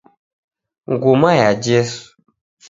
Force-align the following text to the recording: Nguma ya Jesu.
Nguma 0.91 1.31
ya 1.41 1.49
Jesu. 1.63 2.07